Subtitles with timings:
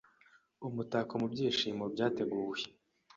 [0.67, 2.59] Umutako mubyishimo byateguwe